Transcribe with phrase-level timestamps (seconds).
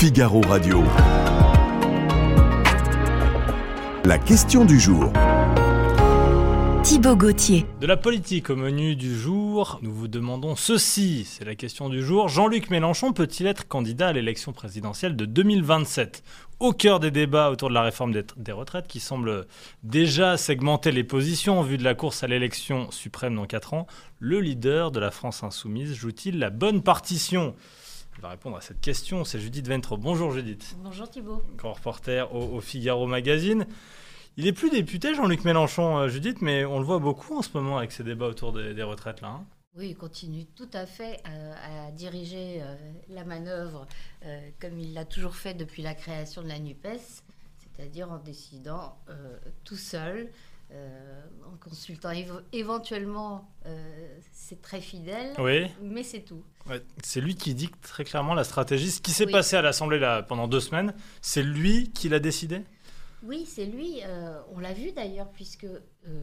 [0.00, 0.84] Figaro Radio.
[4.04, 5.12] La question du jour.
[6.84, 7.66] Thibaut Gauthier.
[7.80, 12.00] De la politique au menu du jour, nous vous demandons ceci, c'est la question du
[12.00, 12.28] jour.
[12.28, 16.22] Jean-Luc Mélenchon peut-il être candidat à l'élection présidentielle de 2027
[16.60, 19.48] Au cœur des débats autour de la réforme des, retraites qui semble
[19.82, 23.88] déjà segmenter les positions en vue de la course à l'élection suprême dans 4 ans,
[24.20, 27.56] le leader de la France insoumise joue-t-il la bonne partition?
[28.18, 29.96] Il va répondre à cette question, c'est Judith Ventre.
[29.96, 30.76] Bonjour Judith.
[30.82, 31.40] Bonjour Thibault.
[31.56, 33.64] Grand reporter au, au Figaro Magazine.
[34.36, 37.50] Il est plus député, Jean-Luc Mélenchon, euh, Judith, mais on le voit beaucoup en ce
[37.54, 39.28] moment avec ces débats autour des, des retraites là.
[39.28, 39.46] hein.
[39.76, 42.74] Oui, il continue tout à fait à, à diriger euh,
[43.08, 43.86] la manœuvre
[44.26, 47.22] euh, comme il l'a toujours fait depuis la création de la NUPES,
[47.76, 48.96] c'est-à-dire en décidant
[49.62, 50.28] tout seul,
[50.72, 52.10] euh, en consultant
[52.52, 56.42] éventuellement, euh, c'est très fidèle, Oui, mais c'est tout.
[56.68, 58.90] ouais, c'est lui qui dicte très clairement la stratégie.
[58.90, 59.32] Ce qui s'est Oui.
[59.32, 62.62] passé à l'Assemblée là, pendant deux semaines, c'est lui qui l'a décidé?
[63.22, 64.00] Oui, c'est lui.
[64.04, 65.80] euh, on l'a vu d'ailleurs, puisque euh,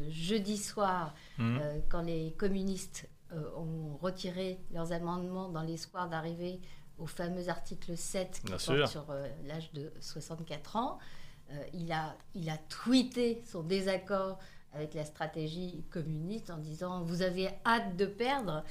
[0.10, 1.14] jeudi soir.
[1.40, 3.10] Euh, quand les communistes
[3.58, 6.62] ont retiré leurs amendements dans l'espoir d'arriver
[6.98, 8.88] au fameux article 7 qui Bien porte sûr.
[8.88, 9.06] sur
[9.44, 11.00] l'âge de 64 ans,
[11.74, 14.40] il, a, il a tweeté son désaccord
[14.74, 18.64] avec la stratégie communiste en disant Vous avez hâte de perdre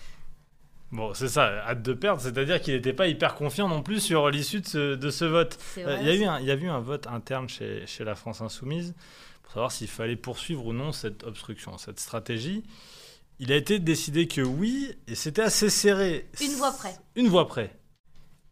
[0.93, 4.31] Bon, c'est ça, hâte de perdre, c'est-à-dire qu'il n'était pas hyper confiant non plus sur
[4.31, 5.59] l'issue de ce, de ce vote.
[5.79, 7.85] Euh, vrai, Il y, a eu un- il y a eu un vote interne chez,
[7.87, 8.95] chez la France Insoumise
[9.43, 12.63] pour savoir s'il fallait poursuivre ou non cette obstruction, cette stratégie.
[13.41, 16.29] Il a été décidé que oui, et c'était assez serré.
[16.41, 16.95] Une voix près.
[17.17, 17.75] Une voix près.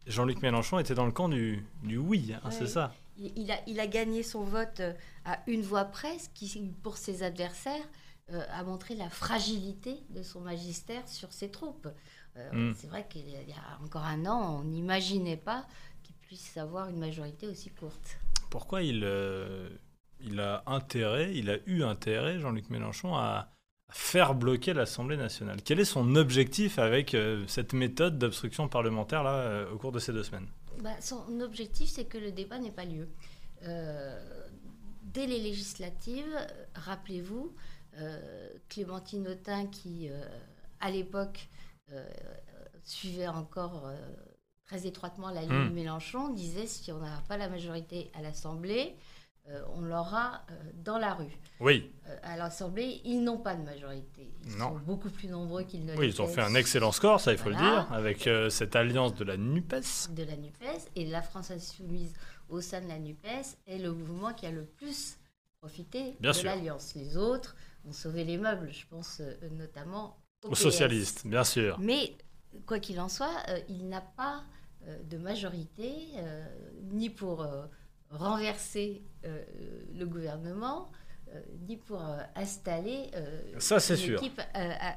[0.07, 2.93] Jean-Luc Mélenchon était dans le camp du, du oui, hein, c'est ça.
[3.17, 4.93] Il, a, il a gagné son vote euh,
[5.25, 7.85] à une voix près, ce qui, pour ses adversaires,
[8.31, 11.89] euh, a montré la fragilité de son magistère sur ses troupes.
[12.37, 12.73] Euh, Mm.
[12.73, 15.67] C'est vrai qu'il y a encore un an, on n'imaginait pas
[16.03, 18.17] qu'il puisse avoir une majorité aussi courte.
[18.49, 19.69] Pourquoi il, euh,
[20.21, 23.49] il a intérêt, il a eu intérêt, Jean-Luc Mélenchon, à,
[23.91, 25.61] faire bloquer l'Assemblée nationale?
[25.63, 30.23] Quel est son objectif avec cette méthode d'obstruction parlementaire là, au cours de ces deux
[30.23, 30.47] semaines?
[30.83, 33.07] Bah, son objectif, c'est que le débat n'ait pas lieu.
[33.63, 34.47] Euh,
[35.01, 36.37] dès les législatives,
[36.75, 37.55] rappelez-vous,
[37.99, 40.21] euh, Clémentine Autain, qui euh,
[40.81, 41.47] à l'époque
[42.83, 43.91] suivait encore
[44.65, 45.73] très étroitement la ligne Hmm.
[45.73, 48.95] Mélenchon, disait si on n'a pas la majorité à l'Assemblée,
[49.49, 51.37] euh, on l'aura euh, dans la rue.
[51.59, 54.31] Oui, Euh, à l'Assemblée, ils n'ont pas de majorité.
[54.45, 54.69] Ils Non.
[54.69, 57.37] sont beaucoup plus nombreux qu'ils ne oui ils ont fait un excellent score, ça il
[57.37, 60.09] faut le dire, avec cette alliance de la NUPES.
[60.11, 62.13] de la NUPES et la France Insoumise
[62.49, 65.17] au sein de la NUPES est le mouvement qui a le plus
[65.59, 66.93] profité Bien de l'alliance.
[66.95, 67.55] Les autres
[67.85, 69.21] ont sauvé les meubles, je pense
[69.51, 71.77] notamment au Aux socialistes, bien sûr.
[71.79, 72.17] Mais
[72.65, 74.43] quoi qu'il en soit, il n'a pas
[75.09, 75.93] de majorité
[76.91, 77.45] ni pour
[78.17, 79.43] renverser euh,
[79.93, 80.91] le gouvernement,
[81.33, 83.11] euh, ni pour euh, installer
[83.59, 84.19] Ça, une sûr.
[84.19, 84.41] équipe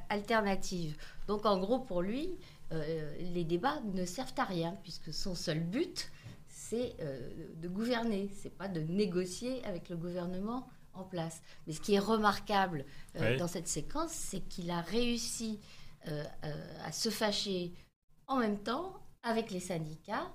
[0.08, 0.96] alternative.
[1.26, 2.38] Donc en gros, pour lui,
[3.20, 6.10] les débats ne servent à rien, puisque son seul but,
[6.48, 6.96] c'est
[7.60, 10.66] de gouverner, c'est pas de négocier avec le gouvernement
[10.96, 11.42] en place.
[11.66, 12.84] Mais ce qui est remarquable
[13.16, 13.36] euh, Oui.
[13.36, 15.60] dans cette séquence, c'est qu'il a réussi
[16.08, 17.72] euh, euh, à se fâcher
[18.26, 20.32] en même temps avec les syndicats.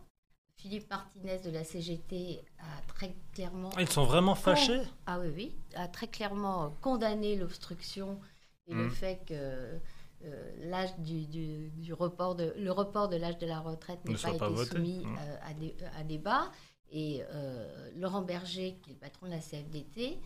[0.62, 5.56] Philippe Martinez de la CGT a très clairement Ils sont vraiment fâchés ah oui, oui,
[5.76, 8.20] a très clairement condamné l'obstruction
[8.68, 8.92] et le Mhm.
[8.92, 13.60] fait que euh, l'âge du, du- du report de, le report de l'âge de la
[13.60, 14.76] retraite Ne n'ait soit pas, pas été voté.
[14.76, 15.18] soumis Mhm.
[15.18, 16.52] euh, à, dé- à débat.
[16.92, 20.20] Et euh, Laurent Berger, qui est le patron de la CFDT,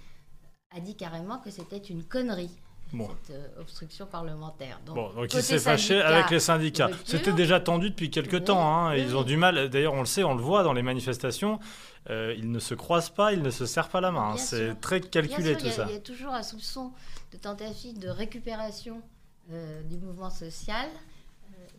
[0.72, 2.52] a dit carrément que c'était une connerie,
[2.94, 3.10] Bon.
[3.24, 4.80] cette euh, obstruction parlementaire.
[4.86, 6.90] Donc, Bon, donc côté il s'est fâché avec les syndicats.
[7.04, 8.62] C'était déjà tendu depuis quelques Oui, temps.
[8.88, 9.70] hein, et oui, Ils ont du mal.
[9.70, 11.60] D'ailleurs, on le sait, on le voit dans les manifestations.
[12.12, 14.34] euh, ils ne se croisent pas, ils ne se serrent pas la main.
[14.34, 14.38] hein.
[14.38, 15.86] C'est très calculé sûr, tout a- ça.
[15.90, 16.92] Il y a toujours un soupçon
[17.34, 19.02] de tentative de récupération
[19.52, 20.88] euh, du mouvement social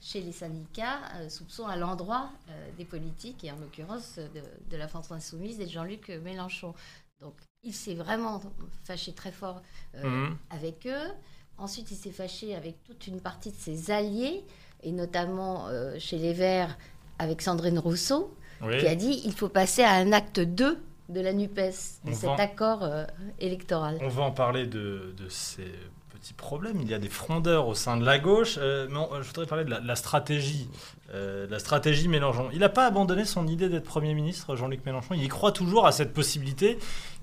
[0.00, 4.42] chez les syndicats, euh, soupçon à l'endroit euh, des politiques, et en l'occurrence euh, de,
[4.70, 6.74] de la France Insoumise et de Jean-Luc Mélenchon.
[7.20, 8.40] Donc il s'est vraiment
[8.84, 9.62] fâché très fort
[10.02, 10.36] Mhm.
[10.50, 11.10] avec eux.
[11.58, 14.44] Ensuite, il s'est fâché avec toute une partie de ses alliés,
[14.82, 16.76] et notamment euh, chez les Verts
[17.18, 18.78] avec Sandrine Rousseau, Oui.
[18.78, 20.78] qui a dit il faut passer à un acte 2
[21.08, 23.06] de la NUPES, On de cet accord euh,
[23.38, 23.96] électoral.
[24.02, 25.72] On va en parler de, de ces
[26.16, 26.80] petits problèmes.
[26.82, 28.56] Il y a des frondeurs au sein de la gauche.
[28.58, 30.68] Euh, mais on- je voudrais parler de la, stratégie.
[31.14, 32.48] euh, la stratégie Mélenchon.
[32.52, 35.14] Il n'a pas abandonné son idée d'être Premier ministre, Jean-Luc Mélenchon.
[35.14, 36.78] Il y croit toujours à cette possibilité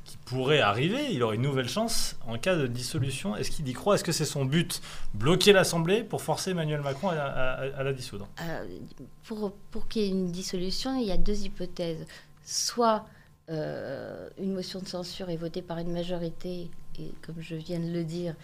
[0.06, 3.38] qui pourrait arriver, il aurait une nouvelle chance en cas de dissolution.
[3.38, 3.96] Est-ce qu'il y croit?
[3.96, 4.82] Est-ce que c'est son but?
[5.14, 8.28] Bloquer l'Assemblée pour forcer Emmanuel Macron à, la dissoudre?
[8.42, 8.66] Euh,
[9.24, 12.06] pour pour qu'il y ait une dissolution, il y a deux hypothèses.
[12.44, 13.06] Soit
[13.50, 16.70] euh, une motion de censure est votée par une majorité,
[17.00, 18.36] et comme je viens de le dire,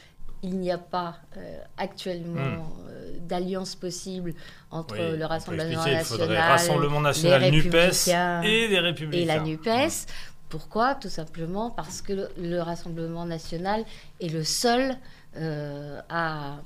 [0.44, 4.34] il n'y a pas euh, actuellement euh, d'alliance possible
[4.72, 5.12] entre Hmm.
[5.12, 8.08] Oui, le Rassemblement national Rassemblement national, les NUPES
[8.44, 9.26] et les et Républicains.
[9.26, 10.06] la NUPES.
[10.50, 10.96] Pourquoi?
[10.96, 13.86] Tout simplement parce que le, le Rassemblement national
[14.20, 14.96] est le seul
[15.38, 16.58] euh, à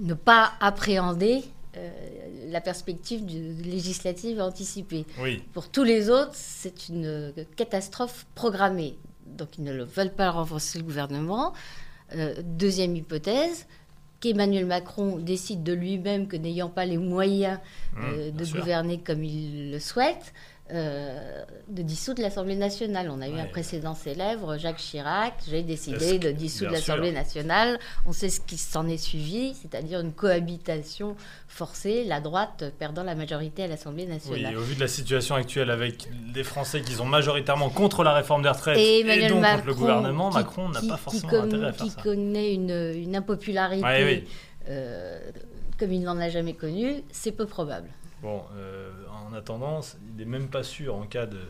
[0.00, 1.44] ne pas appréhender
[1.76, 1.90] euh,
[2.50, 5.06] la perspective du- législative anticipée.
[5.20, 8.96] Oui, Pour tous les autres, c'est une catastrophe programmée.
[9.26, 11.52] Donc ils ne le veulent pas renforcer le gouvernement.
[12.14, 13.66] Euh, deuxième hypothèse,
[14.20, 17.58] qu'Emmanuel Macron décide de lui-même que n'ayant pas les moyens
[17.96, 18.60] Mmh, euh, de sûr.
[18.60, 20.32] gouverner comme il le souhaite,
[20.72, 23.10] euh, de dissoudre l'Assemblée nationale.
[23.10, 27.78] On a eu un précédent célèbre, Jacques Chirac, j'ai décidé de dissoudre l'Assemblée nationale.
[28.06, 31.16] On sait ce qui s'en est suivi, c'est-à-dire une cohabitation
[31.48, 34.52] forcée, la droite perdant la majorité à l'Assemblée Oui, nationale.
[34.54, 38.14] et au vu de la situation actuelle avec des Français qui sont majoritairement contre la
[38.14, 41.00] réforme des retraites Et donc Macron, contre le gouvernement, qui- Macron n'a qui- pas qui
[41.02, 42.02] forcément con- intérêt à faire qui ça.
[42.02, 44.28] connaît une, une impopularité Ouais, oui.
[44.70, 45.18] euh,
[45.78, 47.88] comme il n'en a jamais connue, c'est peu probable.
[48.24, 51.40] Bon, euh, en attendant, il n'est même pas sûr en cas de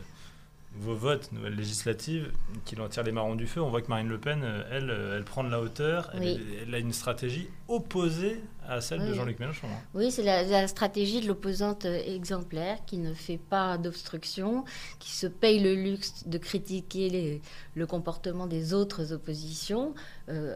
[0.75, 2.33] nouveau vote, nouvelle législative,
[2.65, 3.61] qu'il en tire les marrons du feu.
[3.61, 6.75] On voit que Marine Le Pen, euh, elle, euh, elle prend de la hauteur, elle
[6.75, 9.13] a une stratégie opposée à celle de.
[9.13, 9.67] Jean-Luc Mélenchon.
[9.67, 9.79] hein.
[9.93, 14.65] Oui, c'est la, la stratégie de l'opposante euh, exemplaire qui ne fait pas d'obstruction,
[14.99, 17.41] qui se paye le luxe de critiquer les-
[17.75, 19.93] le comportement des autres oppositions,
[20.29, 20.55] euh,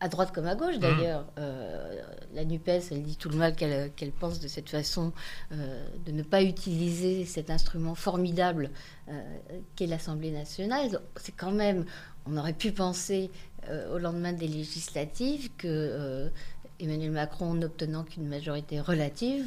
[0.00, 0.58] à droite comme à Mmh.
[0.58, 1.26] gauche d'ailleurs.
[1.38, 2.00] Euh,
[2.34, 5.12] la NUPES, elle dit tout le mal qu'elle pense de cette façon
[5.52, 8.70] euh, de ne pas utiliser cet instrument formidable
[9.76, 11.00] qu'est l'Assemblée nationale.
[11.16, 11.84] C'est quand même,
[12.26, 13.30] on aurait pu penser
[13.68, 16.28] euh, au lendemain des législatives que euh,
[16.80, 19.46] Emmanuel Macron n'obtenant qu'une majorité relative,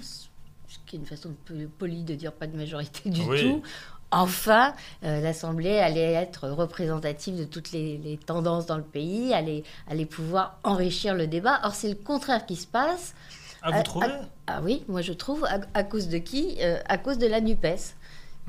[0.68, 3.40] ce qui est une façon peu polie de dire pas de majorité du Oui.
[3.40, 3.64] tout,
[4.12, 4.74] enfin,
[5.04, 10.06] euh, l'Assemblée allait être représentative de toutes les, les tendances dans le pays, allait, allait
[10.06, 11.60] pouvoir enrichir le débat.
[11.64, 13.14] Or, c'est le contraire qui se passe.
[13.62, 14.20] Ah, vous Ah, trouvez?
[14.48, 16.58] Ah oui, moi je trouve, à, à cause de qui?
[16.62, 17.96] À cause de la NUPES,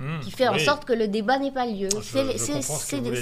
[0.00, 1.88] Hmm, qui fait en sorte que le débat n'ait pas lieu.
[1.91, 2.00] Je-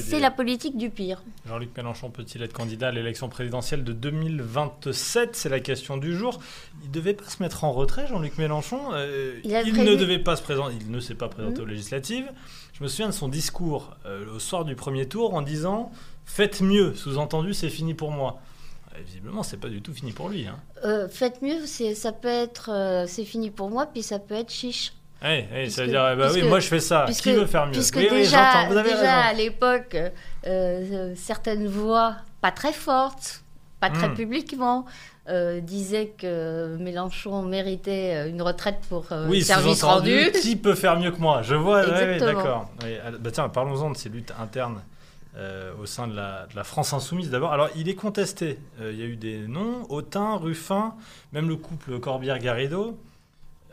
[0.00, 1.22] C'est la politique du pire.
[1.46, 6.38] Jean-Luc Mélenchon peut-il être candidat à l'élection présidentielle de 2027 C'est la question du jour.
[6.82, 8.78] Il ne devait pas se mettre en retrait, Jean-Luc Mélenchon.
[8.92, 10.74] Euh, Il a il prévu- ne devait pas se présenter.
[10.80, 12.30] Il ne s'est pas présenté aux législatives.
[12.74, 15.90] Je me souviens de son discours euh, au soir du premier tour en disant
[16.24, 16.94] Faites mieux.
[16.94, 18.38] Sous-entendu, c'est fini pour moi.
[18.94, 20.46] Euh, visiblement, c'est pas du tout fini pour lui.
[20.46, 20.58] Hein.
[20.84, 24.52] Euh, faites mieux, ça peut être, euh, c'est fini pour moi, puis ça peut être
[24.52, 24.92] chiche.
[25.22, 27.02] Eh, ça Puisque- veut dire, eh ben oui, puisque- moi je fais ça.
[27.06, 27.72] puisque- Qui veut faire mieux?
[27.72, 30.10] Puisque Oui, oui, déjà, j'entends, vous avez déjà à l'époque, euh,
[30.46, 33.42] euh, certaines voix, pas très fortes,
[33.80, 34.14] pas très Hmm.
[34.14, 34.84] publiquement,
[35.28, 40.30] euh, disaient que Mélenchon méritait euh, une retraite pour euh, Oui, service rendu.
[40.40, 41.42] qui peut faire mieux que moi?
[41.42, 42.70] Je vois, ouais, d'accord.
[42.84, 44.80] Oui, bah tiens, parlons-en de ces luttes internes
[45.36, 47.52] euh, au sein de la, de la France insoumise d'abord.
[47.52, 48.58] Alors, il est contesté.
[48.80, 50.94] Euh, il y a eu des noms, Autain, Ruffin,
[51.32, 52.98] même le couple Corbière-Garrido.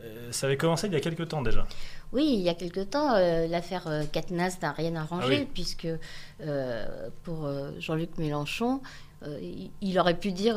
[0.06, 1.66] Euh, ça avait commencé il y a quelques temps déjà.
[2.12, 5.48] Oui, il y a quelque temps, euh, l'affaire euh, Katnas n'a rien arrangé, Ah oui.
[5.52, 5.88] puisque
[6.40, 7.48] euh, pour
[7.80, 8.80] Jean-Luc Mélenchon,
[9.26, 10.56] euh, il, il aurait pu dire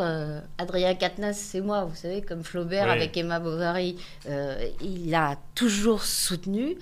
[0.57, 2.91] Adrien Katnas, c'est moi, vous savez, comme Flaubert Oui.
[2.91, 3.97] avec Emma Bovary.
[4.81, 6.77] Il a toujours soutenu,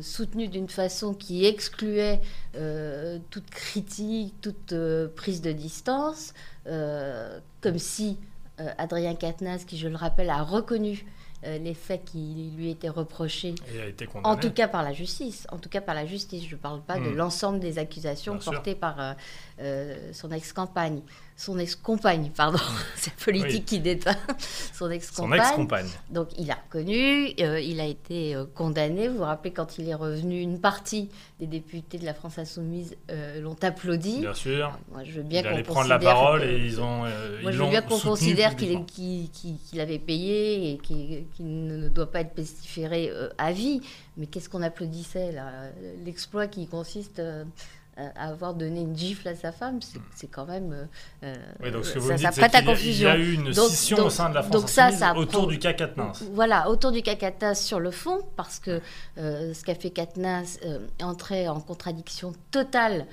[0.00, 2.20] soutenu d'une façon qui excluait
[3.30, 4.74] toute critique, toute
[5.16, 6.32] prise de distance,
[6.64, 8.16] comme si
[8.78, 11.04] Adrien Katnas, qui je le rappelle, a reconnu
[11.44, 14.26] euh, les faits qui lui étaient reprochés Et il a été condamné.
[14.34, 15.46] en tout cas par la justice.
[15.50, 16.44] En tout cas par la justice.
[16.48, 17.16] Je ne parle pas de Hmm.
[17.16, 18.52] l'ensemble des accusations Bien sûr.
[18.52, 19.12] portées par euh,
[19.60, 21.02] euh, son ex-campagne.
[21.36, 22.58] Son ex-compagne, pardon.
[22.96, 23.64] C'est la politique Oui.
[23.64, 24.16] qui déteint.
[24.72, 25.88] Son Son ex-compagne.
[26.10, 29.08] Donc il a reconnu, euh, il a été euh, condamné.
[29.08, 31.08] Vous vous rappelez quand il est revenu, une partie
[31.40, 34.20] des députés de la France Insoumise euh, l'ont applaudi.
[34.20, 34.78] Bien sûr.
[34.92, 36.98] Moi, je veux bien il qu'on allait prendre la parole que- et ils ont.
[36.98, 37.08] moi,
[37.44, 41.26] ils je veux bien qu'on considère qu'il qu'il- qu'il- qu'il avait payé et qu'il
[41.66, 43.80] ne doit pas être pestiféré à vie.
[44.16, 45.50] Mais qu'est-ce qu'on applaudissait là?
[46.04, 47.20] L'exploit qui consiste
[48.16, 50.72] avoir donné une gifle à sa femme, c'est c'est quand même.
[50.72, 50.84] euh,
[51.24, 53.08] euh, Oui, donc ce que vous ça, me dites, prête à confusion.
[53.08, 54.90] Il y a eu une Donc- scission donc- au sein de la France donc ça,
[55.16, 55.74] autour pro- du cas.
[56.32, 58.80] Voilà, autour du cas sur le fond, parce que
[59.18, 63.06] euh, ce qu'a fait Katnas euh, entrait en contradiction totale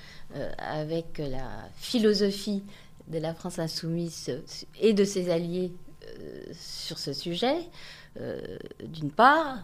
[0.58, 2.64] avec la philosophie
[3.08, 4.32] de la France insoumise
[4.80, 5.74] et de ses alliés
[6.54, 7.56] sur ce sujet,
[8.20, 8.40] euh,
[8.84, 9.58] d'une part.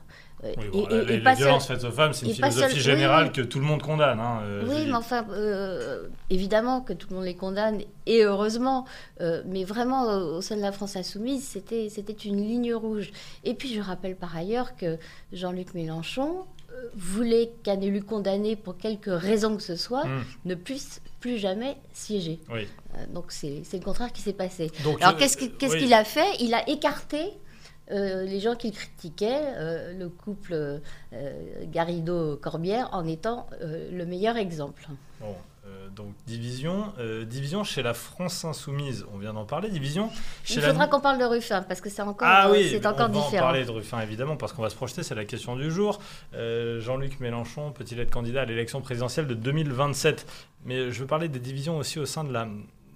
[0.44, 3.28] Oui, bon, la- les, les violences faites aux femmes, c'est une et philosophie seul- générale
[3.28, 3.32] oui.
[3.32, 4.20] que tout le monde condamne.
[4.20, 8.86] hein, euh, Oui, mais enfin, euh, évidemment que tout le monde les condamne, et heureusement,
[9.22, 13.12] euh, mais vraiment, euh, au sein de la France insoumise, c'était c'était une ligne rouge.
[13.46, 14.98] Et puis, je rappelle par ailleurs que
[15.32, 16.44] Jean-Luc Mélenchon
[16.96, 21.78] voulait qu'un élu condamné pour quelque raison que ce soit Hmm, ne puisse plus jamais
[21.94, 22.40] siéger.
[22.52, 22.68] oui.
[22.96, 24.72] Euh, donc, c'est le contraire qui s'est passé.
[24.84, 25.80] Donc, Alors, qu'est-ce qu'il qu'est-ce oui.
[25.80, 26.28] qu'il a fait?
[26.40, 27.24] Il a écarté
[27.92, 30.80] euh, les gens qui critiquaient, euh, le couple euh,
[31.66, 34.88] Garrido-Corbière, en étant euh, le meilleur exemple.
[35.22, 35.36] Bon,
[35.96, 36.92] donc division,
[37.26, 39.06] division chez la France insoumise.
[39.14, 39.70] On vient d'en parler.
[39.70, 40.10] Division
[40.44, 40.70] chez Il la.
[40.70, 43.18] faudra qu'on parle de Ruffin, parce que c'est encore, Ah oui, c'est on encore va
[43.18, 43.46] en différent.
[43.46, 46.00] parler de Ruffin évidemment parce qu'on va se projeter, c'est la question du jour.
[46.34, 50.26] Jean-Luc Mélenchon peut-il être candidat à l'élection présidentielle de 2027
[50.66, 52.48] Mais je veux parler des divisions aussi au sein de la,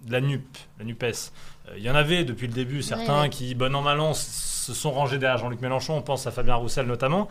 [0.06, 0.46] de la NUP,
[0.80, 1.32] la NUPES.
[1.70, 3.30] Euh, Il y en avait depuis le début certains ouais.
[3.30, 5.96] qui, bon an mal an, se sont rangés derrière Jean-Luc Mélenchon.
[5.98, 7.28] On pense à Fabien Roussel notamment.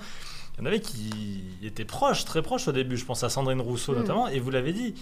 [0.57, 2.97] Il y en avait qui étaient proches, très proches au début.
[2.97, 3.99] Je pense à Sandrine Rousseau Mm.
[3.99, 4.29] notamment.
[4.29, 4.95] Et vous l'avez dit,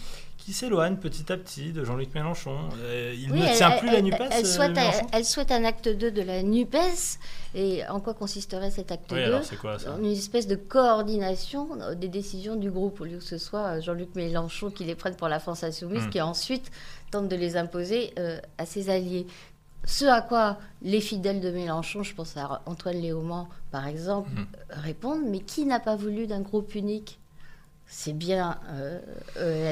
[0.46, 2.56] qui s'éloignent petit à petit de Jean-Luc Mélenchon.
[2.78, 4.28] Euh, il Oui, ne elle, tient elle- plus la elle- NUPES.
[4.30, 4.78] elle euh, souhaite,
[5.12, 7.18] elle souhaite un acte 2 de la NUPES.
[7.56, 10.54] Et en quoi consisterait cet acte Oui, 2 alors c'est quoi ça Une espèce de
[10.54, 14.94] coordination euh, des décisions du groupe, au lieu que ce soit Jean-Luc Mélenchon qui les
[14.94, 16.10] prenne pour la France insoumise, Mm.
[16.10, 16.70] qui ensuite
[17.10, 19.26] tente de les imposer euh, à ses alliés.
[19.84, 24.38] Ce à quoi les fidèles de Mélenchon, je pense à Antoine Léaumont par exemple, Mm.
[24.38, 27.18] euh, répondent, mais qui n'a pas voulu d'un groupe unique?
[27.88, 29.00] C'est bien euh,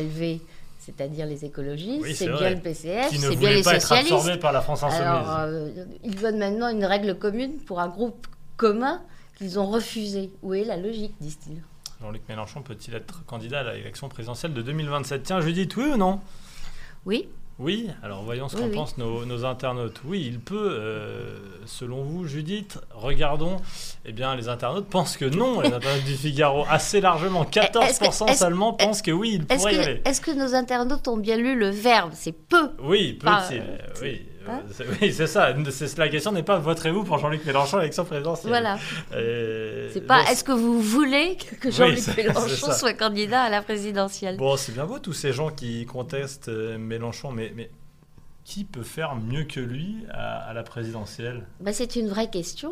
[0.00, 0.40] ELV,
[0.84, 4.12] c'est-à-dire les écologistes, Oui, c'est bien le PCF, c'est bien les pas être socialistes.
[4.12, 5.02] absorbé par la France insoumise.
[5.06, 5.70] Alors, euh,
[6.02, 8.26] ils veulent maintenant une règle commune pour un groupe
[8.56, 9.00] commun
[9.38, 10.30] qu'ils ont refusé.
[10.42, 11.62] Où est la logique, disent-ils
[12.02, 16.20] Jean-Luc Mélenchon peut-il être candidat à l'élection présidentielle de 2027 Tiens, Judith, oui ou non?
[17.06, 17.28] Oui,
[17.60, 18.74] Oui Alors voyons ce Oui, qu'en oui.
[18.74, 20.00] pensent nos, nos internautes.
[20.04, 22.80] Oui, il peut, euh, selon vous, Judith.
[22.92, 23.58] Regardons.
[24.04, 25.60] Eh bien, les internautes pensent que non.
[25.60, 29.46] Les internautes du Figaro, assez largement, 14% Est-ce que- est-ce- seulement pensent que oui, il
[29.46, 30.02] pourrait y aller.
[30.04, 32.10] est-ce que nos internautes ont bien lu le verbe?
[32.14, 32.70] C'est peu.
[32.82, 33.60] Oui, peut-il?
[33.60, 35.54] Euh, Oui, hein euh, oui, c'est ça.
[35.96, 38.48] La question n'est pas voterez-vous pour Jean-Luc Mélenchon à l'élection présidentielle.
[38.50, 38.78] Voilà.
[39.12, 43.50] Euh, C'est pas bon, est-ce que vous voulez que Oui, Jean-Luc Mélenchon soit candidat à
[43.50, 44.36] la présidentielle?
[44.36, 47.70] Bon, c'est bien beau tous ces gens qui contestent euh, Mélenchon, mais, mais
[48.44, 51.46] qui peut faire mieux que lui à, à la présidentielle?
[51.60, 52.70] Bah, C'est une vraie question.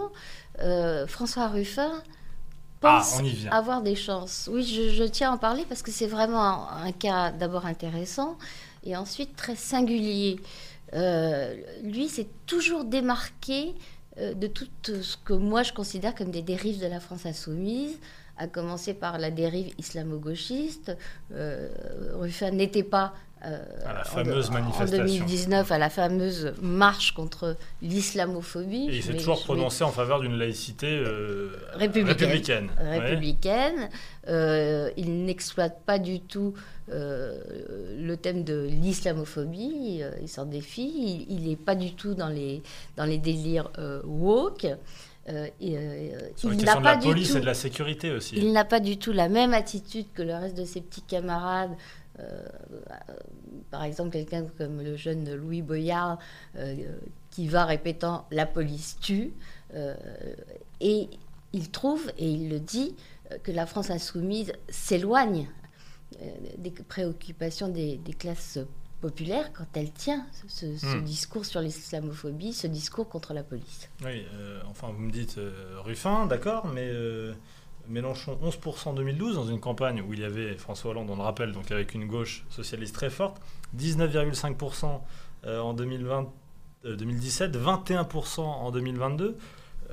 [0.61, 1.93] Euh, François Ruffin
[2.83, 4.51] Ah, pense avoir des chances.
[4.53, 7.65] Oui, je, je tiens à en parler parce que c'est vraiment un, un cas d'abord
[7.65, 8.37] intéressant
[8.85, 10.41] et ensuite très singulier.
[10.95, 13.75] Euh, lui s'est toujours démarqué
[14.19, 17.99] euh, de tout ce que moi je considère comme des dérives de la France insoumise,
[18.37, 20.97] à commencer par la dérive islamo-gauchiste.
[21.33, 21.69] Euh,
[22.15, 25.05] Ruffin n'était pas euh, À la en- fameuse en, manifestation.
[25.05, 28.89] 2019 à la fameuse marche contre l'islamophobie.
[28.91, 32.09] Et il s'est toujours prononcé en faveur d'une laïcité euh, Républicaine.
[32.27, 32.71] républicaine.
[32.81, 32.99] Ouais.
[32.99, 33.89] républicaine.
[34.29, 36.55] Euh, il n'exploite pas du tout
[36.89, 40.03] le thème de l'islamophobie.
[40.21, 41.27] il s'en défie.
[41.29, 42.63] Il n'est pas du tout dans les,
[42.97, 43.71] dans les délires
[44.05, 44.67] woke.
[45.29, 46.11] Euh, et, euh,
[46.43, 47.37] il n'a question de pas la du police tout.
[47.37, 48.35] et de la sécurité aussi.
[48.37, 51.71] Il n'a pas du tout la même attitude que le reste de ses petits camarades.
[52.21, 52.43] Euh,
[53.71, 56.19] par exemple, quelqu'un comme le jeune Louis Boyard,
[56.57, 56.75] euh,
[57.31, 59.33] qui va répétant La police tue.
[59.75, 59.95] euh,
[60.81, 61.09] et
[61.55, 62.95] il trouve, et il le dit,
[63.43, 65.49] que la France insoumise s'éloigne
[66.59, 68.59] des préoccupations des, des classes
[69.01, 71.03] populaires quand elle tient ce, ce Hmm.
[71.03, 73.89] discours sur l'islamophobie, ce discours contre la police.
[74.05, 77.33] Oui, euh, enfin, vous me dites euh, Ruffin, d'accord, mais euh,
[77.89, 81.23] Mélenchon 11% en 2012 dans une campagne où il y avait François Hollande, on le
[81.23, 83.41] rappelle, donc avec une gauche socialiste très forte,
[83.79, 85.01] 19,5%
[85.47, 86.29] euh, en 2020,
[86.87, 89.37] euh, 2017, 21% en 2022.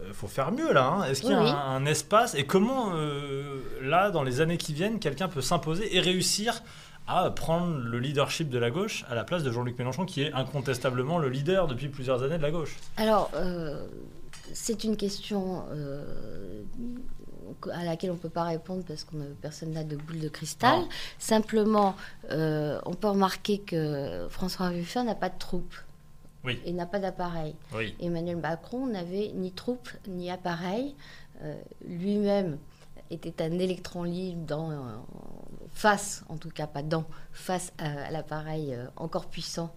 [0.07, 0.85] Il faut faire mieux là.
[0.85, 1.03] hein.
[1.05, 1.49] Est-ce qu'il y a oui.
[1.49, 2.33] un, un espace?
[2.35, 6.63] Et comment euh, là, dans les années qui viennent, quelqu'un peut s'imposer et réussir
[7.05, 10.31] à prendre le leadership de la gauche à la place de Jean-Luc Mélenchon, qui est
[10.31, 12.77] incontestablement le leader depuis plusieurs années de la gauche?
[12.95, 13.83] Alors, euh,
[14.53, 16.63] c'est une question euh,
[17.71, 20.81] à laquelle on ne peut pas répondre parce que personne n'a de boule de cristal.
[21.17, 21.95] Simplement,
[22.31, 25.75] euh, on peut remarquer que François Ruffin n'a pas de troupes
[26.43, 26.59] Oui.
[26.65, 27.55] et n'a pas d'appareil.
[27.73, 27.95] Oui.
[27.99, 30.95] Emmanuel Macron n'avait ni troupes ni appareil.
[31.43, 31.55] Euh,
[31.87, 32.57] Lui-même
[33.09, 34.71] était un électron libre dans,
[35.73, 39.73] face, en tout cas pas dans, face à, à l'appareil encore puissant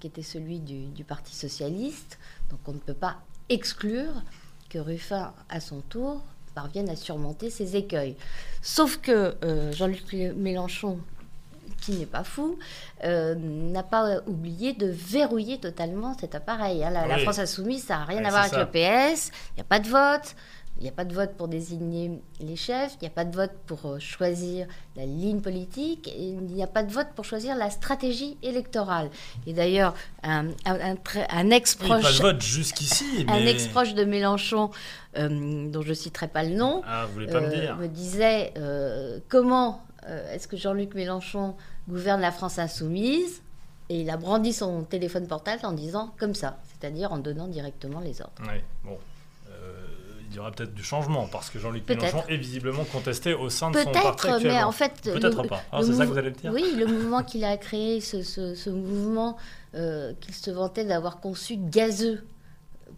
[0.00, 2.18] qui était celui du, du Parti socialiste.
[2.50, 3.16] Donc on ne peut pas
[3.48, 4.12] exclure
[4.70, 6.22] que Ruffin, à son tour,
[6.54, 8.16] parvienne à surmonter ces écueils.
[8.62, 10.98] Sauf que euh, Jean-Luc Mélenchon,
[11.82, 12.58] qui n'est pas fou,
[13.04, 16.82] euh, n'a pas oublié de verrouiller totalement cet appareil.
[16.82, 16.90] hein.
[16.90, 17.22] La, la Oui.
[17.22, 19.78] France insoumise, ça n'a rien Ouais, à voir avec le PS, il n'y a pas
[19.78, 20.34] de vote.
[20.78, 23.34] Il n'y a pas de vote pour désigner les chefs, il n'y a pas de
[23.34, 27.24] vote pour euh, choisir la ligne politique, et il n'y a pas de vote pour
[27.24, 29.10] choisir la stratégie électorale.
[29.46, 32.20] Et d'ailleurs, un, Oui, ex-proche
[33.28, 34.70] un ex-proche de Mélenchon,
[35.16, 38.52] euh, dont je ne citerai pas le nom, Ah, vous me euh, dire me disait
[38.58, 39.82] euh, comment
[40.32, 41.56] est-ce que Jean-Luc Mélenchon
[41.88, 43.42] gouverne la France insoumise?
[43.88, 48.00] Et il a brandi son téléphone portable en disant comme ça, c'est-à-dire en donnant directement
[48.00, 48.42] les ordres.
[48.46, 48.98] Ouais, bon.
[50.30, 51.88] Il y aura peut-être du changement, parce que Jean-Luc.
[51.88, 54.92] Mélenchon est visiblement contesté au sein de son parti Peut-être, mais en fait.
[55.02, 55.62] Peut-être pas.
[55.72, 58.22] Ah, c'est ça que vous allez me dire Oui, le mouvement qu'il a créé, ce,
[58.22, 59.36] ce- ce mouvement
[59.74, 62.24] euh, qu'il se vantait d'avoir conçu gazeux,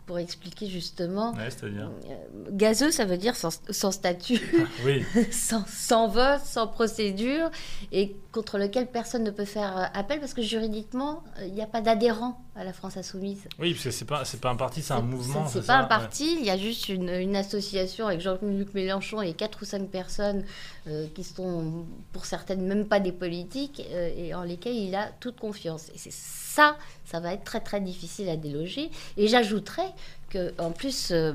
[0.08, 1.32] pour expliquer justement.
[1.34, 2.14] Ouais, c'est-à-dire Euh,
[2.50, 4.40] gazeux, ça veut dire sans, sans statut,
[4.84, 7.50] Oui, sans, sans vote, sans procédure,
[7.92, 11.66] et contre lequel personne ne peut faire euh, appel parce que juridiquement, il n'y a
[11.66, 13.42] pas d'adhérent à la France insoumise.
[13.60, 15.46] oui, parce que c'est pas, c'est pas un parti, c'est un mouvement.
[15.46, 15.88] C'est c'est pas ça un Ouais.
[15.88, 19.88] parti, il y a juste une, une association avec Jean-Luc Mélenchon et quatre ou cinq
[19.90, 20.42] personnes
[20.88, 25.10] euh, qui sont, pour certaines, même pas des politiques euh, et en lesquelles il a
[25.20, 25.90] toute confiance.
[25.94, 26.76] Et c'est ça,
[27.10, 28.90] ça va être très très difficile à déloger.
[29.16, 29.94] Et j'ajouterais
[30.28, 31.32] que, en plus, euh,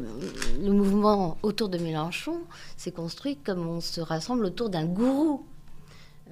[0.61, 2.41] le mouvement autour de Mélenchon
[2.77, 5.45] s'est construit comme on se rassemble autour d'un gourou.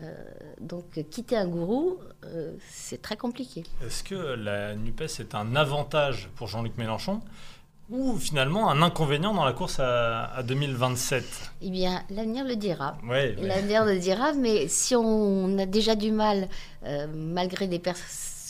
[0.03, 0.13] Euh,
[0.60, 3.63] donc, quitter un gourou, euh, c'est très compliqué.
[3.86, 7.21] Est-ce que la NUPES est un avantage pour Jean-Luc Mélenchon
[7.89, 11.25] ou finalement un inconvénient dans la course à, à 2027
[11.62, 12.95] Eh bien, l'avenir le dira.
[13.05, 16.48] Ouais, L'avenir le dira, mais si on a déjà du mal,
[17.13, 17.79] malgré des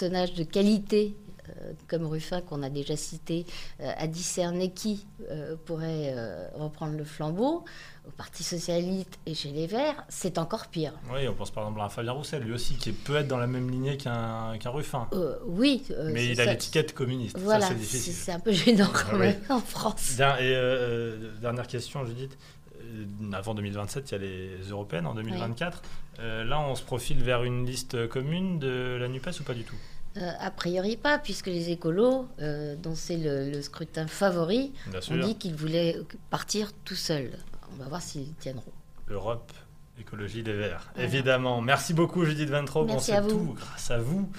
[0.01, 1.15] personnages de qualité,
[1.49, 3.45] euh, comme Ruffin qu'on a déjà cité,
[3.81, 7.65] euh, à discerner qui euh, pourrait euh, reprendre le flambeau,
[8.07, 10.93] au Parti Socialiste et chez les Verts, c'est encore pire.
[11.13, 13.45] Oui, on pense par exemple à Fabien Roussel, lui aussi, qui peut être dans la
[13.45, 15.07] même lignée qu'un qu'un Ruffin.
[15.13, 15.83] Euh, oui.
[15.91, 17.37] euh, Mais il a l'étiquette communiste.
[17.37, 18.13] Voilà, c'est c'est difficile.
[18.13, 20.13] c'est un peu gênant quand Ah même en France.
[20.17, 22.35] Bien, et euh, dernière question, Judith.
[22.83, 25.81] Euh, Avant 2027, il y a les européennes en 2024.
[26.19, 29.63] Euh, là, on se profile vers une liste commune de la NUPES ou pas du
[29.63, 29.75] tout?
[30.17, 34.73] Euh, a priori pas, puisque les écolos, euh, dont c'est le, le scrutin favori,
[35.09, 35.95] ont dit qu'ils voulaient
[36.29, 37.31] partir tout seuls.
[37.71, 38.73] On va voir s'ils tiendront.
[39.09, 39.53] Europe,
[39.99, 40.89] écologie, les Verts.
[40.95, 41.07] Voilà.
[41.07, 41.61] Évidemment.
[41.61, 42.89] Merci beaucoup, Judith Ventrope.
[42.89, 43.29] On Merci sait à vous.
[43.29, 44.29] tout grâce à vous.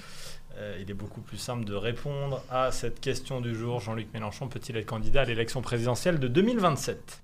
[0.57, 3.79] Euh, il est beaucoup plus simple de répondre à cette question du jour.
[3.79, 7.19] Jean-Luc Mélenchon peut-il être candidat à l'élection présidentielle de 2027